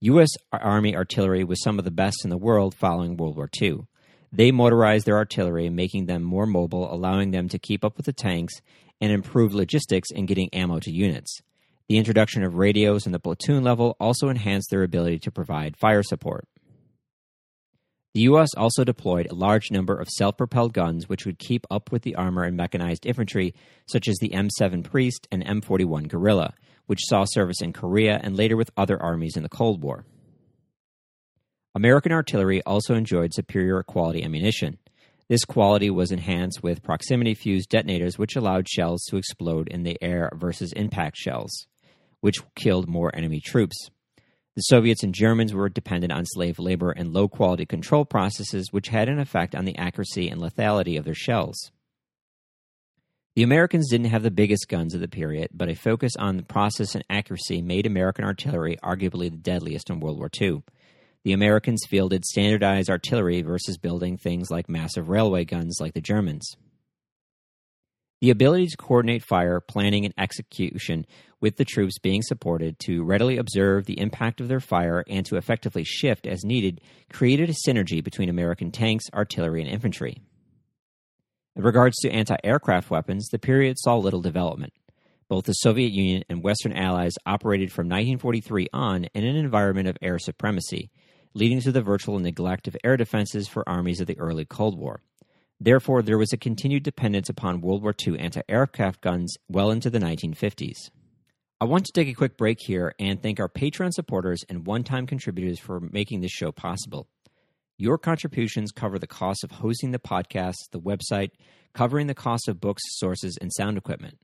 [0.02, 0.30] U.S.
[0.52, 3.88] Army artillery was some of the best in the world following World War II.
[4.32, 8.12] They motorized their artillery, making them more mobile, allowing them to keep up with the
[8.12, 8.54] tanks
[9.00, 11.40] and improve logistics in getting ammo to units.
[11.88, 16.04] The introduction of radios in the platoon level also enhanced their ability to provide fire
[16.04, 16.46] support.
[18.14, 18.50] The U.S.
[18.56, 22.16] also deployed a large number of self propelled guns which would keep up with the
[22.16, 23.54] armor and mechanized infantry,
[23.86, 26.54] such as the M7 Priest and M41 Gorilla,
[26.86, 30.04] which saw service in Korea and later with other armies in the Cold War.
[31.74, 34.78] American artillery also enjoyed superior quality ammunition.
[35.28, 39.96] This quality was enhanced with proximity fused detonators, which allowed shells to explode in the
[40.02, 41.68] air versus impact shells
[42.20, 43.90] which killed more enemy troops.
[44.56, 48.88] The Soviets and Germans were dependent on slave labor and low quality control processes, which
[48.88, 51.70] had an effect on the accuracy and lethality of their shells.
[53.36, 56.42] The Americans didn't have the biggest guns of the period, but a focus on the
[56.42, 60.62] process and accuracy made American artillery arguably the deadliest in World War II.
[61.22, 66.56] The Americans fielded standardized artillery versus building things like massive railway guns like the Germans.
[68.22, 71.06] The ability to coordinate fire, planning, and execution
[71.40, 75.36] with the troops being supported to readily observe the impact of their fire and to
[75.36, 76.80] effectively shift as needed
[77.10, 80.22] created a synergy between American tanks, artillery, and infantry.
[81.56, 84.72] In regards to anti aircraft weapons, the period saw little development.
[85.28, 89.96] Both the Soviet Union and Western allies operated from 1943 on in an environment of
[90.02, 90.90] air supremacy,
[91.34, 95.02] leading to the virtual neglect of air defenses for armies of the early Cold War.
[95.60, 99.90] Therefore, there was a continued dependence upon World War II anti aircraft guns well into
[99.90, 100.90] the 1950s.
[101.60, 104.82] I want to take a quick break here and thank our Patreon supporters and one
[104.82, 107.06] time contributors for making this show possible.
[107.76, 111.30] Your contributions cover the cost of hosting the podcast, the website,
[111.74, 114.18] covering the cost of books, sources, and sound equipment.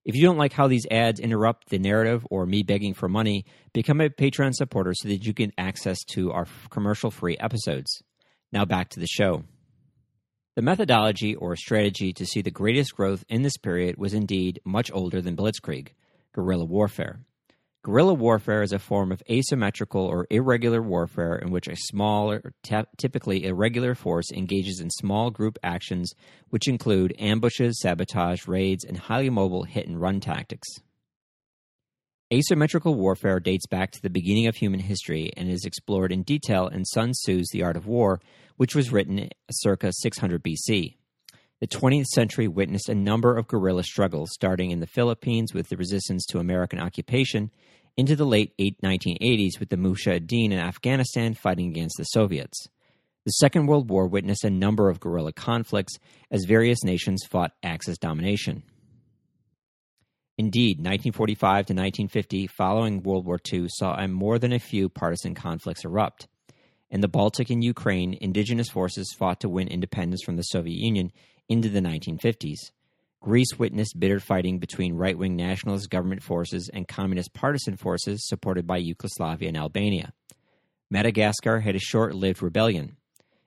[0.04, 3.44] If you don't like how these ads interrupt the narrative or me begging for money,
[3.72, 8.02] become a Patreon supporter so that you can access to our commercial free episodes.
[8.50, 9.44] Now back to the show.
[10.56, 14.90] The methodology or strategy to see the greatest growth in this period was indeed much
[14.92, 15.88] older than Blitzkrieg,
[16.34, 17.20] guerrilla warfare.
[17.84, 22.76] Guerrilla warfare is a form of asymmetrical or irregular warfare in which a small, t-
[22.96, 26.12] typically irregular force engages in small group actions,
[26.50, 30.68] which include ambushes, sabotage, raids, and highly mobile hit and run tactics.
[32.32, 36.68] Asymmetrical warfare dates back to the beginning of human history and is explored in detail
[36.68, 38.20] in Sun Tzu's The Art of War,
[38.58, 40.94] which was written circa 600 BC.
[41.62, 45.76] The 20th century witnessed a number of guerrilla struggles, starting in the Philippines with the
[45.76, 47.52] resistance to American occupation,
[47.96, 52.66] into the late 1980s with the Mujahideen in Afghanistan fighting against the Soviets.
[53.24, 56.00] The Second World War witnessed a number of guerrilla conflicts
[56.32, 58.64] as various nations fought Axis domination.
[60.38, 65.36] Indeed, 1945 to 1950, following World War II, saw a more than a few partisan
[65.36, 66.26] conflicts erupt.
[66.90, 71.10] In the Baltic and Ukraine, indigenous forces fought to win independence from the Soviet Union
[71.52, 72.70] into the 1950s.
[73.20, 78.66] Greece witnessed bitter fighting between right wing nationalist government forces and communist partisan forces supported
[78.66, 80.12] by Yugoslavia and Albania.
[80.90, 82.96] Madagascar had a short lived rebellion.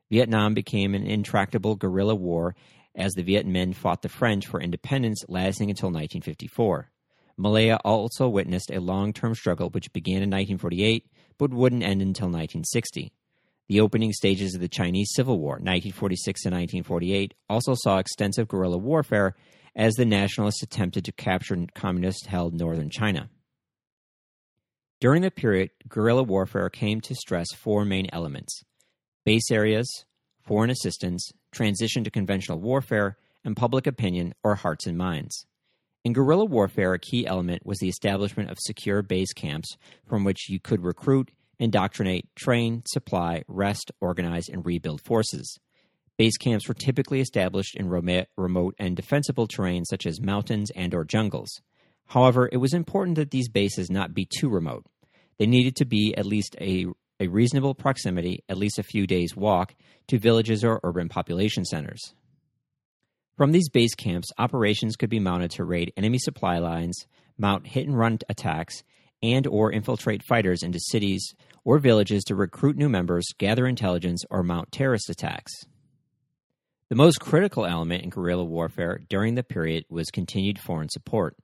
[0.10, 2.56] Vietnam became an intractable guerrilla war
[2.96, 6.90] as the Viet Minh fought the French for independence, lasting until 1954.
[7.38, 11.06] Malaya also witnessed a long term struggle which began in 1948
[11.38, 13.12] but wouldn't end until 1960.
[13.68, 18.78] The opening stages of the Chinese Civil War, 1946 to 1948, also saw extensive guerrilla
[18.78, 19.36] warfare
[19.76, 23.30] as the nationalists attempted to capture communist held northern China.
[25.02, 28.64] During the period, guerrilla warfare came to stress four main elements
[29.26, 30.06] base areas,
[30.42, 35.48] foreign assistance, transition to conventional warfare, and public opinion or hearts and minds.
[36.04, 39.76] In guerrilla warfare, a key element was the establishment of secure base camps
[40.08, 45.60] from which you could recruit, indoctrinate, train, supply, rest, organize, and rebuild forces.
[46.18, 51.04] Base camps were typically established in remote and defensible terrain such as mountains and or
[51.04, 51.62] jungles.
[52.08, 54.86] However, it was important that these bases not be too remote.
[55.38, 56.86] They needed to be at least a,
[57.20, 59.76] a reasonable proximity, at least a few days' walk,
[60.08, 62.14] to villages or urban population centers.
[63.36, 67.06] From these base camps, operations could be mounted to raid enemy supply lines,
[67.38, 68.84] mount hit and run attacks,
[69.22, 74.44] and or infiltrate fighters into cities or villages to recruit new members, gather intelligence, or
[74.44, 75.52] mount terrorist attacks.
[76.90, 81.36] The most critical element in guerrilla warfare during the period was continued foreign support.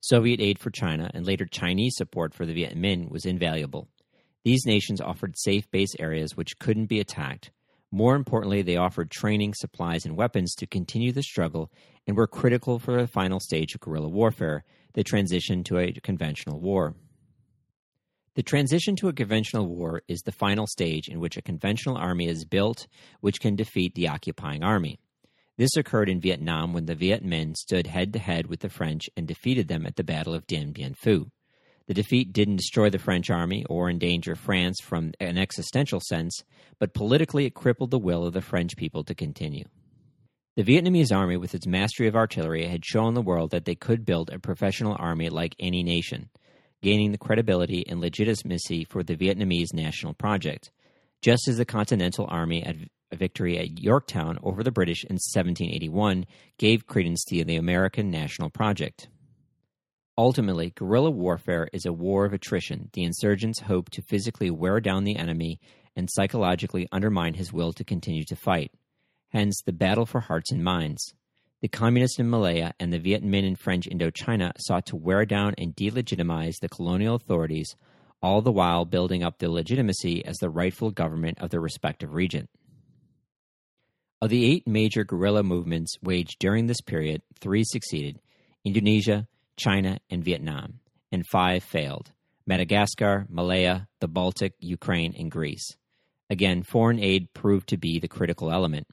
[0.00, 3.88] Soviet aid for China and later Chinese support for the Viet Minh was invaluable.
[4.44, 7.50] These nations offered safe base areas which couldn't be attacked,
[7.94, 11.70] more importantly, they offered training, supplies, and weapons to continue the struggle
[12.06, 16.58] and were critical for the final stage of guerrilla warfare, the transition to a conventional
[16.58, 16.94] war.
[18.34, 22.28] The transition to a conventional war is the final stage in which a conventional army
[22.28, 22.86] is built
[23.20, 24.98] which can defeat the occupying army.
[25.58, 29.10] This occurred in Vietnam when the Viet Minh stood head to head with the French
[29.18, 31.30] and defeated them at the Battle of Dien Bien Phu.
[31.88, 36.42] The defeat didn't destroy the French army or endanger France from an existential sense,
[36.78, 39.66] but politically it crippled the will of the French people to continue.
[40.56, 44.06] The Vietnamese army, with its mastery of artillery, had shown the world that they could
[44.06, 46.30] build a professional army like any nation,
[46.82, 50.70] gaining the credibility and legitimacy for the Vietnamese national project,
[51.20, 56.26] just as the Continental Army had a victory at Yorktown over the British in 1781
[56.58, 59.08] gave credence to the American national project.
[60.18, 62.90] Ultimately, guerrilla warfare is a war of attrition.
[62.92, 65.60] The insurgents hope to physically wear down the enemy
[65.96, 68.72] and psychologically undermine his will to continue to fight.
[69.28, 71.14] Hence, the battle for hearts and minds.
[71.62, 75.54] The communists in Malaya and the Viet Minh in French Indochina sought to wear down
[75.56, 77.76] and delegitimize the colonial authorities,
[78.20, 82.48] all the while building up their legitimacy as the rightful government of their respective region.
[84.20, 88.18] Of the eight major guerrilla movements waged during this period, three succeeded
[88.64, 90.80] Indonesia, China, and Vietnam,
[91.12, 92.10] and five failed
[92.44, 95.76] Madagascar, Malaya, the Baltic, Ukraine, and Greece.
[96.28, 98.88] Again, foreign aid proved to be the critical element.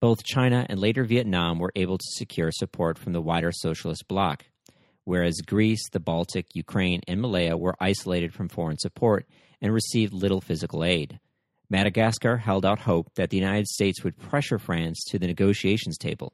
[0.00, 4.44] Both China and later Vietnam were able to secure support from the wider socialist bloc,
[5.04, 9.26] whereas Greece, the Baltic, Ukraine, and Malaya were isolated from foreign support
[9.60, 11.18] and received little physical aid.
[11.68, 16.32] Madagascar held out hope that the United States would pressure France to the negotiations table.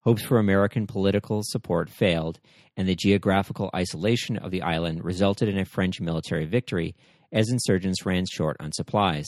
[0.00, 2.40] Hopes for American political support failed,
[2.76, 6.96] and the geographical isolation of the island resulted in a French military victory
[7.32, 9.26] as insurgents ran short on supplies.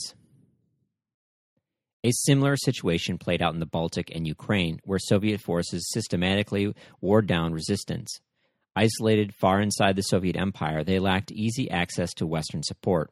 [2.03, 7.21] A similar situation played out in the Baltic and Ukraine, where Soviet forces systematically wore
[7.21, 8.19] down resistance.
[8.75, 13.11] Isolated far inside the Soviet Empire, they lacked easy access to Western support.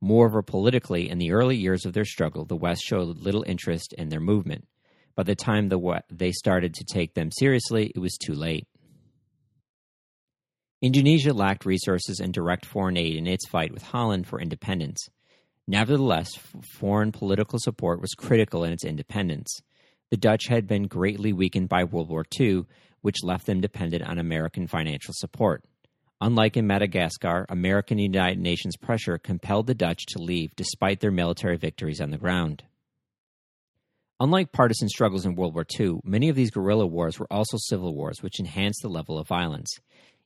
[0.00, 4.08] Moreover, politically, in the early years of their struggle, the West showed little interest in
[4.08, 4.66] their movement.
[5.14, 8.66] By the time the, they started to take them seriously, it was too late.
[10.82, 15.08] Indonesia lacked resources and direct foreign aid in its fight with Holland for independence.
[15.66, 16.28] Nevertheless,
[16.78, 19.60] foreign political support was critical in its independence.
[20.10, 22.66] The Dutch had been greatly weakened by World War II,
[23.00, 25.64] which left them dependent on American financial support.
[26.20, 31.56] Unlike in Madagascar, American United Nations pressure compelled the Dutch to leave despite their military
[31.56, 32.62] victories on the ground.
[34.20, 37.94] Unlike partisan struggles in World War II, many of these guerrilla wars were also civil
[37.94, 39.68] wars, which enhanced the level of violence.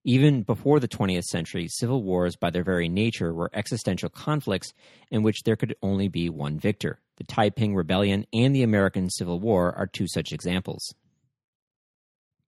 [0.09, 4.73] Even before the 20th century, civil wars, by their very nature, were existential conflicts
[5.11, 6.99] in which there could only be one victor.
[7.19, 10.95] The Taiping Rebellion and the American Civil War are two such examples.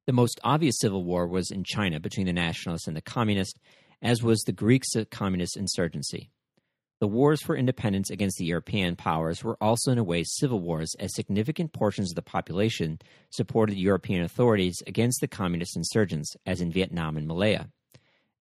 [0.07, 3.61] The most obvious civil war was in China between the nationalists and the communists,
[4.01, 6.31] as was the Greek communist insurgency.
[7.01, 10.95] The wars for independence against the European powers were also, in a way, civil wars,
[11.01, 12.99] as significant portions of the population
[13.31, 17.71] supported European authorities against the communist insurgents, as in Vietnam and Malaya.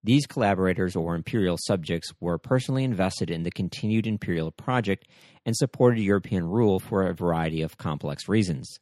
[0.04, 5.08] These collaborators or imperial subjects were personally invested in the continued imperial project
[5.46, 8.78] and supported European rule for a variety of complex reasons.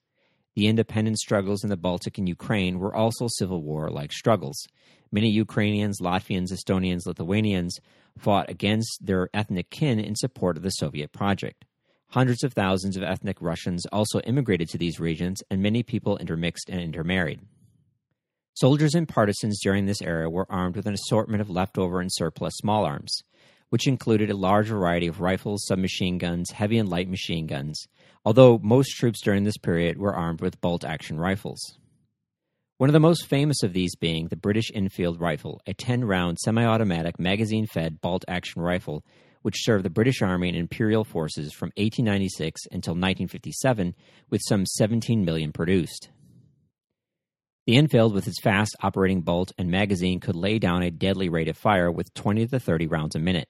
[0.59, 4.67] The independence struggles in the Baltic and Ukraine were also civil war like struggles.
[5.13, 7.79] Many Ukrainians, Latvians, Estonians, Lithuanians
[8.19, 11.65] fought against their ethnic kin in support of the Soviet project.
[12.09, 16.69] Hundreds of thousands of ethnic Russians also immigrated to these regions, and many people intermixed
[16.69, 17.39] and intermarried.
[18.55, 22.55] Soldiers and partisans during this era were armed with an assortment of leftover and surplus
[22.57, 23.23] small arms,
[23.71, 27.87] which included a large variety of rifles, submachine guns, heavy and light machine guns,
[28.25, 31.79] although most troops during this period were armed with bolt action rifles.
[32.79, 36.39] One of the most famous of these being the British Enfield rifle, a 10 round
[36.39, 39.05] semi automatic magazine fed bolt action rifle
[39.43, 43.95] which served the British Army and Imperial forces from 1896 until 1957,
[44.31, 46.09] with some 17 million produced.
[47.67, 51.49] The Enfield, with its fast operating bolt and magazine, could lay down a deadly rate
[51.49, 53.49] of fire with 20 to 30 rounds a minute.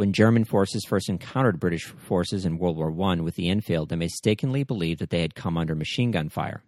[0.00, 3.96] When German forces first encountered British forces in World War I with the Enfield, they
[3.96, 6.62] mistakenly believed that they had come under machine gun fire.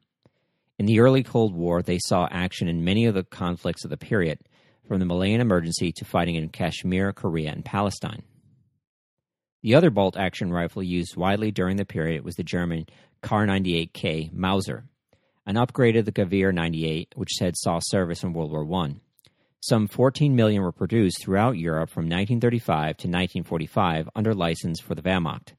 [0.78, 3.96] In the early Cold War, they saw action in many of the conflicts of the
[3.96, 4.38] period,
[4.86, 8.22] from the Malayan Emergency to fighting in Kashmir, Korea, and Palestine.
[9.62, 12.84] The other bolt action rifle used widely during the period was the German
[13.22, 14.84] Kar 98K Mauser
[15.46, 18.96] an upgrade of the Gewehr 98, which had saw service in World War I.
[19.64, 25.02] Some 14 million were produced throughout Europe from 1935 to 1945 under license for the
[25.02, 25.52] Wehrmacht.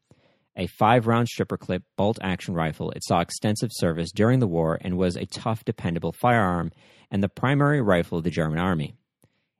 [0.57, 4.77] A five round stripper clip bolt action rifle, it saw extensive service during the war
[4.81, 6.73] and was a tough, dependable firearm
[7.11, 8.93] and the primary rifle of the German army.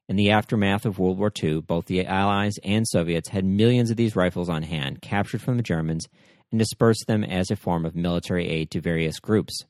[0.10, 3.96] In the aftermath of World War II, both the Allies and Soviets had millions of
[3.96, 6.10] these rifles on hand, captured from the Germans,
[6.52, 9.64] and dispersed them as a form of military aid to various groups.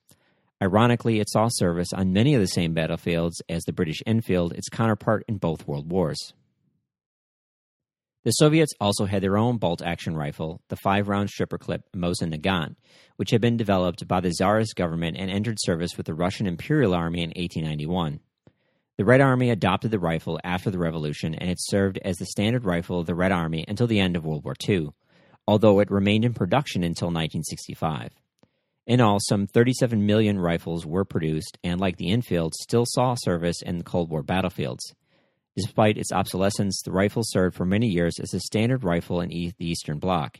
[0.63, 4.69] Ironically, it saw service on many of the same battlefields as the British Enfield, its
[4.69, 6.33] counterpart in both world wars.
[8.23, 12.33] The Soviets also had their own bolt action rifle, the five round stripper clip Mosin
[12.33, 12.77] Nagant,
[13.17, 16.93] which had been developed by the Tsarist government and entered service with the Russian Imperial
[16.93, 18.21] Army in 1891.
[18.95, 22.63] The Red Army adopted the rifle after the Revolution, and it served as the standard
[22.63, 24.91] rifle of the Red Army until the end of World War II,
[25.45, 28.11] although it remained in production until 1965.
[28.85, 33.61] In all, some 37 million rifles were produced, and like the Enfield, still saw service
[33.61, 34.93] in the Cold War battlefields.
[35.55, 39.53] Despite its obsolescence, the rifle served for many years as a standard rifle in the
[39.59, 40.37] Eastern Bloc.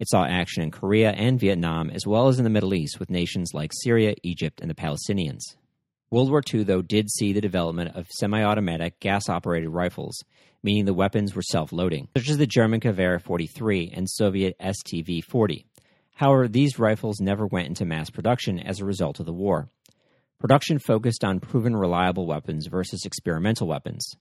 [0.00, 3.10] It saw action in Korea and Vietnam, as well as in the Middle East with
[3.10, 5.54] nations like Syria, Egypt, and the Palestinians.
[6.10, 10.24] World War II, though, did see the development of semi automatic gas operated rifles,
[10.64, 15.22] meaning the weapons were self loading, such as the German Gewehr 43 and Soviet STV
[15.22, 15.64] 40.
[16.14, 19.68] However, these rifles never went into mass production as a result of the war.
[20.38, 24.14] Production focused on proven reliable weapons versus experimental weapons.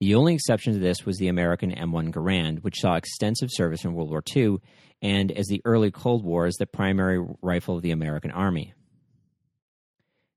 [0.00, 3.94] The only exception to this was the American M1 Garand, which saw extensive service in
[3.94, 4.58] World War II
[5.02, 8.74] and, as the early Cold War, is the primary rifle of the American Army.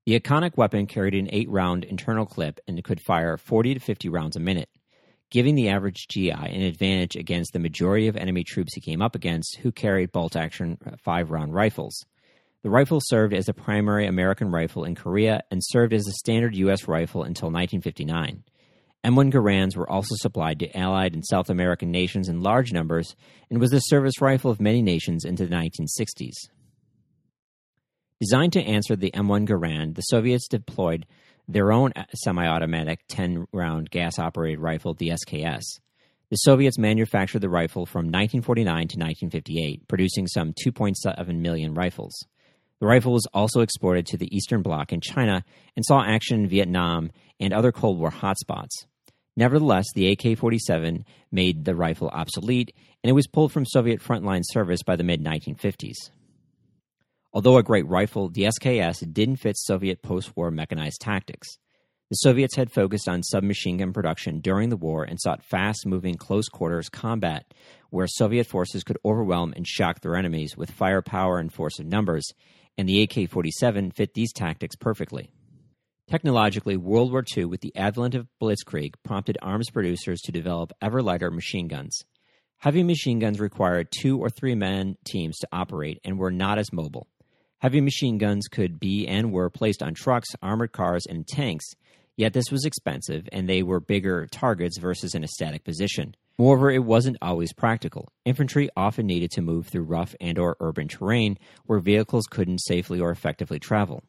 [0.06, 4.08] The iconic weapon carried an 8 round internal clip and could fire 40 to 50
[4.08, 4.68] rounds a minute
[5.32, 9.14] giving the average GI an advantage against the majority of enemy troops he came up
[9.16, 12.04] against who carried bolt action uh, five round rifles.
[12.62, 16.54] The rifle served as a primary American rifle in Korea and served as a standard
[16.56, 16.86] U.S.
[16.86, 18.44] rifle until 1959.
[19.04, 23.16] M1 Garands were also supplied to Allied and South American nations in large numbers
[23.50, 26.36] and was the service rifle of many nations into the 1960s.
[28.20, 31.06] Designed to answer the M1 Garand, the Soviets deployed
[31.48, 35.62] their own uh, semi automatic 10 round gas operated rifle, the SKS.
[36.30, 42.14] The Soviets manufactured the rifle from 1949 to 1958, producing some 2.7 million rifles.
[42.80, 45.44] The rifle was also exported to the Eastern Bloc and China
[45.76, 48.86] and saw action in Vietnam and other Cold War hotspots.
[49.36, 52.74] Nevertheless, the AK 47 made the rifle obsolete
[53.04, 56.10] and it was pulled from Soviet frontline service by the mid 1950s.
[57.32, 61.56] Although a great rifle, the SKS didn't fit Soviet post war mechanized tactics.
[62.10, 66.16] The Soviets had focused on submachine gun production during the war and sought fast moving
[66.16, 67.54] close quarters combat
[67.88, 72.26] where Soviet forces could overwhelm and shock their enemies with firepower and force of numbers,
[72.76, 75.30] and the AK 47 fit these tactics perfectly.
[76.10, 81.02] Technologically, World War II, with the advent of Blitzkrieg, prompted arms producers to develop ever
[81.02, 82.04] lighter machine guns.
[82.58, 86.72] Heavy machine guns required two or three man teams to operate and were not as
[86.72, 87.08] mobile.
[87.62, 91.64] Heavy machine guns could be and were placed on trucks, armored cars, and tanks,
[92.16, 96.16] yet this was expensive and they were bigger targets versus in a static position.
[96.38, 98.08] Moreover, it wasn't always practical.
[98.24, 102.98] Infantry often needed to move through rough and or urban terrain where vehicles couldn't safely
[102.98, 104.02] or effectively travel.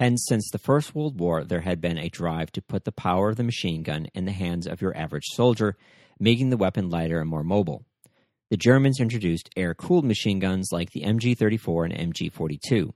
[0.00, 3.28] Hence, since the First World War, there had been a drive to put the power
[3.28, 5.76] of the machine gun in the hands of your average soldier,
[6.18, 7.84] making the weapon lighter and more mobile
[8.50, 12.92] the Germans introduced air cooled machine guns like the MG 34 and MG 42.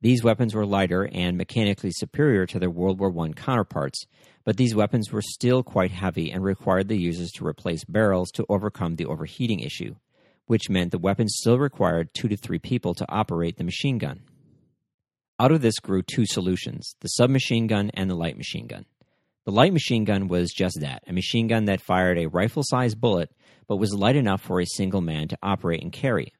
[0.00, 4.06] These weapons were lighter and mechanically superior to their World War I counterparts,
[4.44, 8.46] but these weapons were still quite heavy and required the users to replace barrels to
[8.48, 9.96] overcome the overheating issue,
[10.46, 14.22] which meant the weapons still required two to three people to operate the machine gun.
[15.38, 18.86] Out of this grew two solutions the submachine gun and the light machine gun.
[19.46, 23.00] The light machine gun was just that a machine gun that fired a rifle sized
[23.00, 23.30] bullet
[23.68, 26.32] but was light enough for a single man to operate and carry.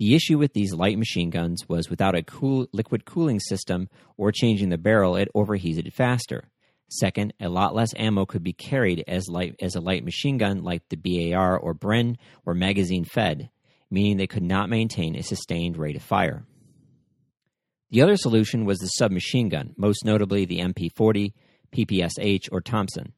[0.00, 4.32] The issue with these light machine guns was without a cool, liquid cooling system or
[4.32, 6.50] changing the barrel, it overheated faster.
[6.88, 10.64] Second, a lot less ammo could be carried as light as a light machine gun
[10.64, 13.50] like the BAR or Bren were magazine fed,
[13.88, 16.44] meaning they could not maintain a sustained rate of fire.
[17.92, 21.34] The other solution was the submachine gun, most notably the MP40,
[21.72, 23.12] PPSH, or Thompson.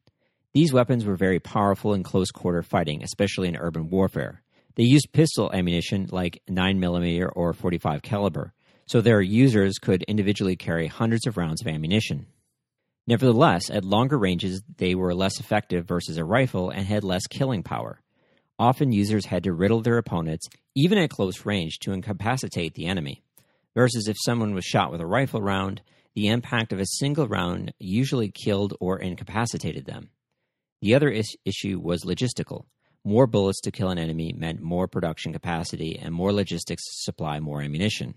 [0.54, 4.42] These weapons were very powerful in close quarter fighting, especially in urban warfare.
[4.76, 8.52] They used pistol ammunition like 9mm or 45 caliber,
[8.86, 12.26] so their users could individually carry hundreds of rounds of ammunition.
[13.06, 17.62] Nevertheless, at longer ranges, they were less effective versus a rifle and had less killing
[17.62, 18.00] power.
[18.58, 23.22] Often users had to riddle their opponents, even at close range, to incapacitate the enemy.
[23.74, 25.82] Versus if someone was shot with a rifle round,
[26.14, 30.10] the impact of a single round usually killed or incapacitated them.
[30.80, 32.66] The other is- issue was logistical.
[33.04, 37.40] More bullets to kill an enemy meant more production capacity and more logistics to supply
[37.40, 38.14] more ammunition.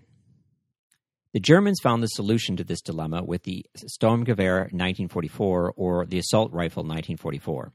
[1.34, 6.52] The Germans found the solution to this dilemma with the Sturmgewehr 1944 or the assault
[6.52, 7.72] rifle 1944.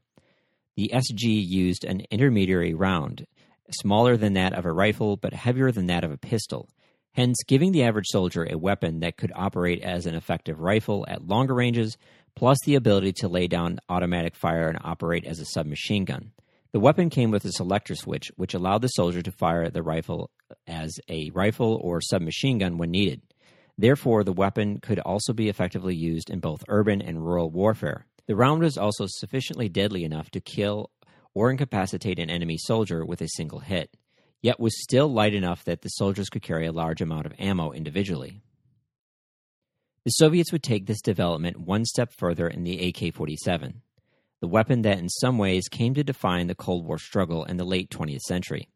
[0.76, 3.28] The SG used an intermediary round,
[3.70, 6.68] smaller than that of a rifle but heavier than that of a pistol,
[7.14, 11.28] hence giving the average soldier a weapon that could operate as an effective rifle at
[11.28, 11.98] longer ranges,
[12.36, 16.32] plus the ability to lay down automatic fire and operate as a submachine gun.
[16.72, 20.32] The weapon came with a selector switch, which allowed the soldier to fire the rifle
[20.66, 23.22] as a rifle or submachine gun when needed.
[23.78, 28.06] Therefore, the weapon could also be effectively used in both urban and rural warfare.
[28.28, 30.90] The round was also sufficiently deadly enough to kill
[31.34, 33.96] or incapacitate an enemy soldier with a single hit,
[34.44, 37.72] yet was still light enough that the soldiers could carry a large amount of ammo
[37.72, 38.42] individually.
[40.06, 43.82] The Soviets would take this development one step further in the AK 47,
[44.42, 47.64] the weapon that in some ways came to define the Cold War struggle in the
[47.64, 48.68] late 20th century.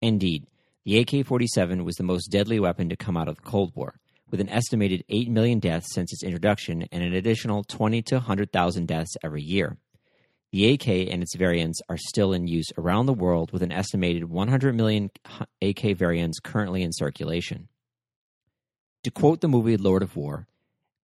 [0.00, 0.46] Indeed,
[0.84, 3.98] the AK 47 was the most deadly weapon to come out of the Cold War,
[4.30, 8.86] with an estimated 8 million deaths since its introduction and an additional 20 to 100,000
[8.86, 9.76] deaths every year.
[10.52, 14.24] The AK and its variants are still in use around the world with an estimated
[14.24, 15.10] 100 million
[15.62, 17.68] AK variants currently in circulation.
[19.04, 20.48] To quote the movie Lord of War,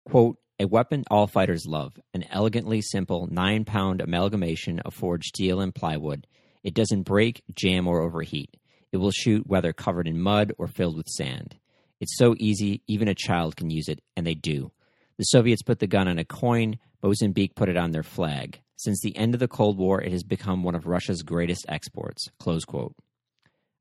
[0.09, 5.61] quote, a weapon all fighters love, an elegantly simple nine pound amalgamation of forged steel
[5.61, 6.27] and plywood.
[6.65, 8.57] It doesn't break, jam, or overheat.
[8.91, 11.57] It will shoot whether covered in mud or filled with sand.
[12.01, 14.73] It's so easy, even a child can use it, and they do.
[15.17, 18.61] The Soviets put the gun on a coin, Mozambique put it on their flag.
[18.79, 22.29] Since the end of the Cold War, it has become one of Russia's greatest exports.
[22.39, 22.95] Close quote.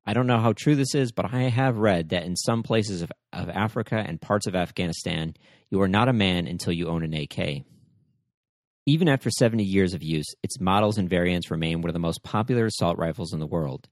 [0.08, 3.04] I don't know how true this is, but I have read that in some places
[3.04, 5.36] of, of Africa and parts of Afghanistan,
[5.70, 7.64] you are not a man until you own an AK.
[8.88, 12.24] Even after 70 years of use, its models and variants remain one of the most
[12.24, 13.88] popular assault rifles in the world.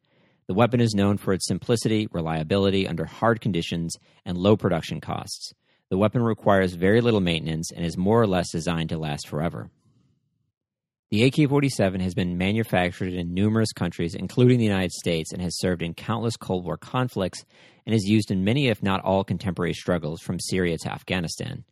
[0.48, 3.96] The weapon is known for its simplicity, reliability under hard conditions,
[4.26, 5.54] and low production costs.
[5.92, 9.70] The weapon requires very little maintenance and is more or less designed to last forever.
[11.16, 15.58] The AK 47 has been manufactured in numerous countries, including the United States, and has
[15.58, 17.46] served in countless Cold War conflicts
[17.86, 21.64] and is used in many, if not all, contemporary struggles from Syria to Afghanistan.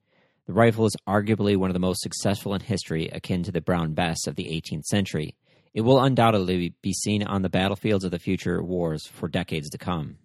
[0.48, 3.94] The rifle is arguably one of the most successful in history, akin to the Brown
[3.94, 5.36] Bess of the 18th century,
[5.74, 9.78] it will undoubtedly be seen on the battlefields of the future wars for decades to
[9.78, 10.20] come.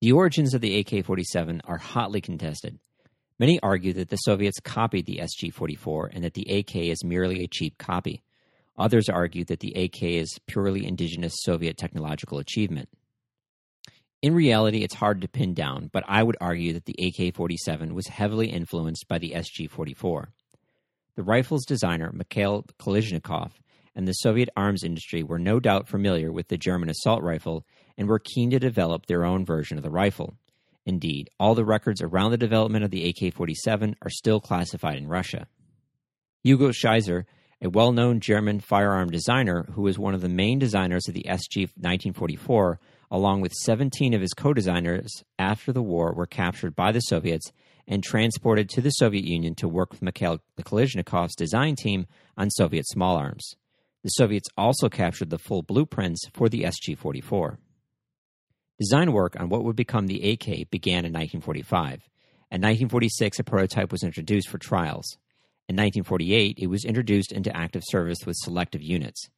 [0.00, 2.80] The origins of the AK 47 are hotly contested.
[3.38, 7.44] Many argue that the Soviets copied the SG 44 and that the AK is merely
[7.44, 8.20] a cheap copy.
[8.78, 12.88] Others argue that the AK is purely indigenous Soviet technological achievement.
[14.22, 17.92] In reality, it's hard to pin down, but I would argue that the AK 47
[17.94, 20.32] was heavily influenced by the SG 44.
[21.16, 23.50] The rifle's designer, Mikhail Kalashnikov,
[23.94, 27.66] and the Soviet arms industry were no doubt familiar with the German assault rifle
[27.98, 30.36] and were keen to develop their own version of the rifle.
[30.86, 35.06] Indeed, all the records around the development of the AK 47 are still classified in
[35.06, 35.46] Russia.
[36.42, 37.24] Hugo Schmeisser,
[37.62, 41.26] a well known German firearm designer who was one of the main designers of the
[41.28, 46.90] SG 1944, along with 17 of his co designers after the war, were captured by
[46.90, 47.52] the Soviets
[47.86, 52.06] and transported to the Soviet Union to work with Mikhail Kalashnikov's design team
[52.36, 53.54] on Soviet small arms.
[54.02, 57.58] The Soviets also captured the full blueprints for the SG 44.
[58.80, 62.08] Design work on what would become the AK began in 1945.
[62.50, 65.16] In 1946, a prototype was introduced for trials.
[65.68, 69.28] In 1948, it was introduced into active service with selective units.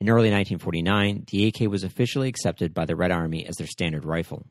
[0.00, 4.04] In early 1949, the AK was officially accepted by the Red Army as their standard
[4.04, 4.46] rifle.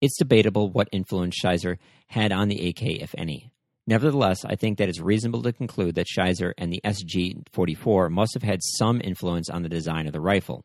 [0.00, 3.50] It's debatable what influence Schmeisser had on the AK, if any.
[3.86, 8.34] Nevertheless, I think that it's reasonable to conclude that Schmeisser and the SG 44 must
[8.34, 10.64] have had some influence on the design of the rifle.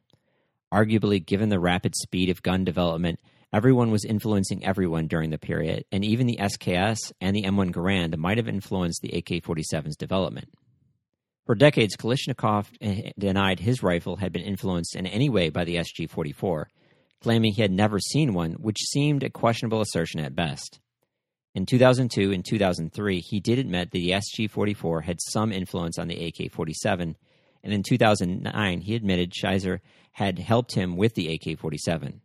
[0.73, 3.19] Arguably, given the rapid speed of gun development
[3.53, 8.17] Everyone was influencing everyone during the period, and even the SKS and the M1 Garand
[8.17, 10.49] might have influenced the AK 47's development.
[11.45, 15.75] For decades, Kalashnikov eh, denied his rifle had been influenced in any way by the
[15.75, 16.67] SG 44,
[17.21, 20.79] claiming he had never seen one, which seemed a questionable assertion at best.
[21.53, 26.07] In 2002 and 2003, he did admit that the SG 44 had some influence on
[26.07, 27.15] the AK 47,
[27.63, 29.79] and in 2009, he admitted Schmeisser
[30.13, 32.22] had helped him with the AK 47.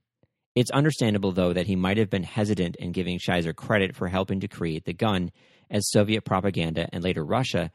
[0.58, 4.40] It's understandable, though, that he might have been hesitant in giving Schmeisser credit for helping
[4.40, 5.30] to create the gun,
[5.70, 7.70] as Soviet propaganda and later Russia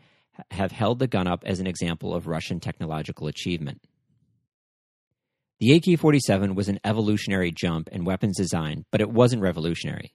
[0.52, 3.80] have held the gun up as an example of Russian technological achievement.
[5.62, 10.14] The AK 47 was an evolutionary jump in weapons design, but it wasn't revolutionary.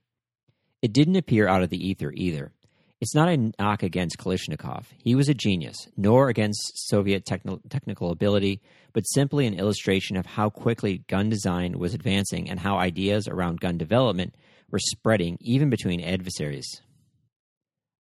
[0.82, 2.52] It didn't appear out of the ether either.
[3.00, 4.86] It's not a knock against Kalashnikov.
[5.04, 8.60] He was a genius, nor against Soviet techn- technical ability,
[8.92, 13.60] but simply an illustration of how quickly gun design was advancing and how ideas around
[13.60, 14.34] gun development
[14.68, 16.82] were spreading even between adversaries.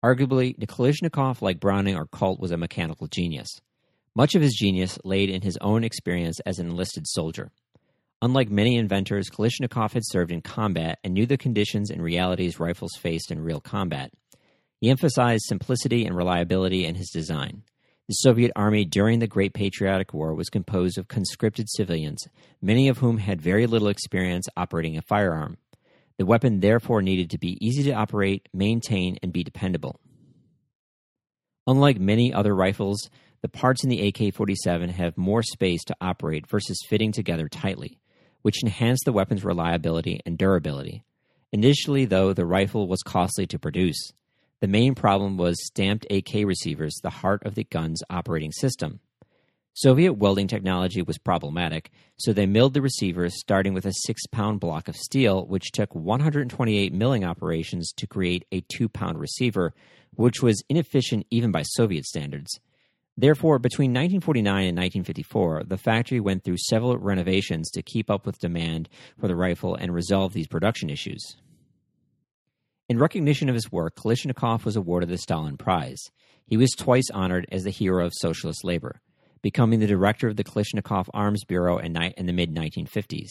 [0.04, 3.48] Arguably, Kalashnikov, like Browning or Colt, was a mechanical genius.
[4.14, 7.50] Much of his genius laid in his own experience as an enlisted soldier.
[8.22, 12.94] Unlike many inventors, Kalashnikov had served in combat and knew the conditions and realities rifles
[12.94, 14.12] faced in real combat.
[14.84, 17.62] He emphasized simplicity and reliability in his design.
[18.06, 22.22] The Soviet army during the Great Patriotic War was composed of conscripted civilians,
[22.60, 25.56] many of whom had very little experience operating a firearm.
[26.18, 30.00] The weapon therefore needed to be easy to operate, maintain, and be dependable.
[31.66, 33.08] Unlike many other rifles,
[33.40, 38.00] the parts in the AK 47 have more space to operate versus fitting together tightly,
[38.42, 41.06] which enhanced the weapon's reliability and durability.
[41.52, 44.12] Initially, though, the rifle was costly to produce.
[44.64, 49.00] The main problem was stamped AK receivers, the heart of the gun's operating system.
[49.74, 54.60] Soviet welding technology was problematic, so they milled the receivers starting with a six pound
[54.60, 59.74] block of steel, which took 128 milling operations to create a two pound receiver,
[60.14, 62.58] which was inefficient even by Soviet standards.
[63.18, 68.38] Therefore, between 1949 and 1954, the factory went through several renovations to keep up with
[68.38, 68.88] demand
[69.20, 71.36] for the rifle and resolve these production issues.
[72.94, 75.98] In recognition of his work, Kalashnikov was awarded the Stalin Prize.
[76.46, 79.00] He was twice honored as the hero of socialist labor,
[79.42, 83.30] becoming the director of the Kalashnikov Arms Bureau in, in the mid 1950s.